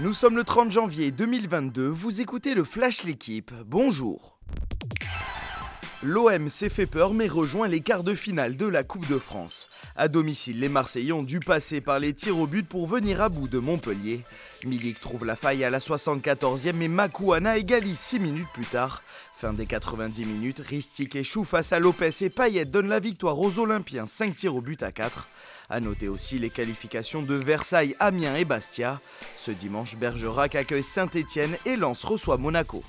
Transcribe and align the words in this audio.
Nous 0.00 0.12
sommes 0.12 0.36
le 0.36 0.44
30 0.44 0.70
janvier 0.70 1.10
2022, 1.10 1.88
vous 1.88 2.20
écoutez 2.20 2.54
le 2.54 2.62
Flash 2.62 3.02
L'équipe, 3.02 3.50
bonjour. 3.66 4.37
L'OM 6.04 6.48
s'est 6.48 6.68
fait 6.68 6.86
peur 6.86 7.12
mais 7.12 7.26
rejoint 7.26 7.66
les 7.66 7.80
quarts 7.80 8.04
de 8.04 8.14
finale 8.14 8.56
de 8.56 8.66
la 8.66 8.84
Coupe 8.84 9.08
de 9.08 9.18
France. 9.18 9.68
À 9.96 10.06
domicile, 10.06 10.60
les 10.60 10.68
Marseillais 10.68 11.10
ont 11.10 11.24
dû 11.24 11.40
passer 11.40 11.80
par 11.80 11.98
les 11.98 12.14
tirs 12.14 12.38
au 12.38 12.46
but 12.46 12.64
pour 12.64 12.86
venir 12.86 13.20
à 13.20 13.28
bout 13.28 13.48
de 13.48 13.58
Montpellier. 13.58 14.22
Milik 14.64 15.00
trouve 15.00 15.24
la 15.24 15.34
faille 15.34 15.64
à 15.64 15.70
la 15.70 15.80
74e 15.80 16.74
mais 16.74 16.86
Makouana 16.86 17.58
égalise 17.58 17.98
6 17.98 18.20
minutes 18.20 18.52
plus 18.54 18.64
tard. 18.64 19.02
Fin 19.36 19.52
des 19.52 19.66
90 19.66 20.24
minutes, 20.24 20.60
Ristic 20.60 21.16
échoue 21.16 21.42
face 21.42 21.72
à 21.72 21.80
Lopez 21.80 22.10
et 22.20 22.30
Payet 22.30 22.64
donne 22.64 22.88
la 22.88 23.00
victoire 23.00 23.40
aux 23.40 23.58
Olympiens 23.58 24.06
5 24.06 24.36
tirs 24.36 24.54
au 24.54 24.60
but 24.60 24.84
à 24.84 24.92
4. 24.92 25.28
A 25.68 25.80
noter 25.80 26.06
aussi 26.06 26.38
les 26.38 26.50
qualifications 26.50 27.22
de 27.22 27.34
Versailles, 27.34 27.96
Amiens 27.98 28.36
et 28.36 28.44
Bastia. 28.44 29.00
Ce 29.36 29.50
dimanche, 29.50 29.96
Bergerac 29.96 30.54
accueille 30.54 30.84
Saint-Étienne 30.84 31.56
et 31.66 31.76
Lens 31.76 32.04
reçoit 32.04 32.36
Monaco. 32.36 32.84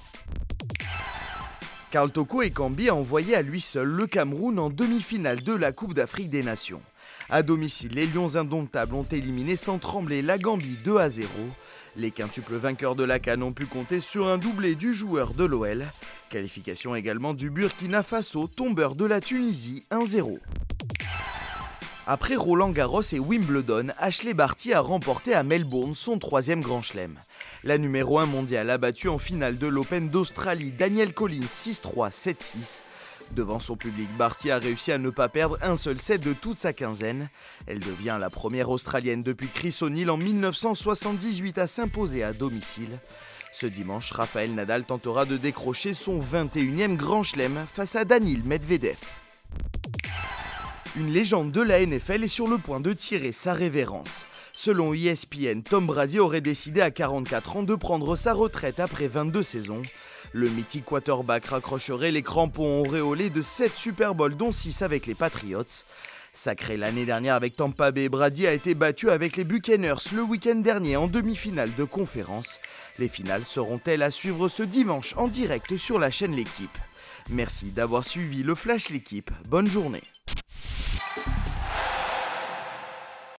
Karl 1.91 2.11
Toko 2.11 2.43
et 2.43 2.51
Cambi 2.51 2.87
a 2.89 2.93
envoyé 2.93 3.35
à 3.35 3.41
lui 3.41 3.59
seul 3.61 3.87
le 3.87 4.05
Cameroun 4.05 4.59
en 4.59 4.69
demi-finale 4.69 5.43
de 5.43 5.53
la 5.53 5.71
Coupe 5.71 5.95
d'Afrique 5.95 6.29
des 6.29 6.43
Nations. 6.43 6.81
À 7.31 7.41
domicile, 7.41 7.93
les 7.93 8.05
Lions 8.05 8.35
indomptables 8.35 8.93
ont 8.93 9.07
éliminé 9.11 9.55
sans 9.55 9.79
trembler 9.79 10.21
la 10.21 10.37
Gambie 10.37 10.77
2 10.85 10.97
à 10.97 11.09
0. 11.09 11.27
Les 11.95 12.11
quintuples 12.11 12.57
vainqueurs 12.57 12.93
de 12.93 13.03
la 13.03 13.17
Cannes 13.17 13.41
ont 13.41 13.53
pu 13.53 13.65
compter 13.65 14.01
sur 14.01 14.27
un 14.27 14.37
doublé 14.37 14.75
du 14.75 14.93
joueur 14.93 15.33
de 15.33 15.45
l'OL. 15.45 15.83
Qualification 16.29 16.93
également 16.93 17.33
du 17.33 17.49
Burkina 17.49 18.03
Faso, 18.03 18.45
tombeur 18.45 18.93
de 18.95 19.05
la 19.05 19.19
Tunisie 19.19 19.83
1-0. 19.89 20.37
Après 22.11 22.35
Roland 22.35 22.71
Garros 22.71 23.03
et 23.13 23.19
Wimbledon, 23.19 23.89
Ashley 23.99 24.33
Barty 24.33 24.73
a 24.73 24.79
remporté 24.79 25.35
à 25.35 25.43
Melbourne 25.43 25.93
son 25.93 26.17
troisième 26.17 26.59
grand 26.59 26.81
chelem. 26.81 27.19
La 27.63 27.77
numéro 27.77 28.17
1 28.17 28.25
mondiale 28.25 28.71
a 28.71 28.79
battu 28.79 29.09
en 29.09 29.19
finale 29.19 29.59
de 29.59 29.67
l'Open 29.67 30.09
d'Australie 30.09 30.71
Daniel 30.71 31.13
Collins 31.13 31.45
6-3, 31.47 32.09
7-6. 32.09 32.81
Devant 33.33 33.59
son 33.59 33.75
public, 33.75 34.09
Barty 34.17 34.49
a 34.49 34.57
réussi 34.57 34.91
à 34.91 34.97
ne 34.97 35.11
pas 35.11 35.29
perdre 35.29 35.59
un 35.61 35.77
seul 35.77 35.99
set 35.99 36.25
de 36.25 36.33
toute 36.33 36.57
sa 36.57 36.73
quinzaine. 36.73 37.29
Elle 37.67 37.79
devient 37.79 38.17
la 38.19 38.31
première 38.31 38.71
Australienne 38.71 39.21
depuis 39.21 39.47
Chris 39.47 39.77
O'Neill 39.81 40.09
en 40.09 40.17
1978 40.17 41.59
à 41.59 41.67
s'imposer 41.67 42.23
à 42.23 42.33
domicile. 42.33 42.97
Ce 43.53 43.67
dimanche, 43.67 44.13
Rafael 44.13 44.55
Nadal 44.55 44.83
tentera 44.83 45.25
de 45.25 45.37
décrocher 45.37 45.93
son 45.93 46.19
21e 46.19 46.95
grand 46.95 47.21
chelem 47.21 47.67
face 47.71 47.95
à 47.95 48.03
Danil 48.03 48.43
Medvedev. 48.45 48.97
Une 50.99 51.13
légende 51.13 51.53
de 51.53 51.61
la 51.61 51.85
NFL 51.85 52.25
est 52.25 52.27
sur 52.27 52.49
le 52.49 52.57
point 52.57 52.81
de 52.81 52.91
tirer 52.91 53.31
sa 53.31 53.53
révérence. 53.53 54.25
Selon 54.51 54.93
ESPN, 54.93 55.61
Tom 55.61 55.85
Brady 55.85 56.19
aurait 56.19 56.41
décidé 56.41 56.81
à 56.81 56.91
44 56.91 57.55
ans 57.55 57.63
de 57.63 57.73
prendre 57.73 58.17
sa 58.17 58.33
retraite 58.33 58.81
après 58.81 59.07
22 59.07 59.41
saisons. 59.41 59.81
Le 60.33 60.49
mythique 60.49 60.83
quarterback 60.83 61.45
raccrocherait 61.45 62.11
les 62.11 62.21
crampons 62.21 62.81
auréolés 62.81 63.29
de 63.29 63.41
7 63.41 63.77
Super 63.77 64.13
Bowls 64.13 64.35
dont 64.35 64.51
6 64.51 64.81
avec 64.81 65.05
les 65.05 65.15
Patriots. 65.15 65.63
Sacré 66.33 66.75
l'année 66.75 67.05
dernière 67.05 67.35
avec 67.35 67.55
Tampa 67.55 67.91
Bay, 67.91 68.09
Brady 68.09 68.45
a 68.45 68.51
été 68.51 68.75
battu 68.75 69.09
avec 69.09 69.37
les 69.37 69.45
Buccaneers 69.45 70.11
le 70.13 70.23
week-end 70.23 70.55
dernier 70.55 70.97
en 70.97 71.07
demi-finale 71.07 71.73
de 71.77 71.85
conférence. 71.85 72.59
Les 72.97 73.07
finales 73.07 73.45
seront-elles 73.45 74.03
à 74.03 74.11
suivre 74.11 74.49
ce 74.49 74.63
dimanche 74.63 75.13
en 75.15 75.29
direct 75.29 75.77
sur 75.77 75.97
la 75.97 76.11
chaîne 76.11 76.35
L'équipe? 76.35 76.77
Merci 77.29 77.67
d'avoir 77.67 78.03
suivi 78.03 78.43
le 78.43 78.53
Flash 78.53 78.89
L'équipe. 78.89 79.31
Bonne 79.47 79.71
journée. 79.71 80.03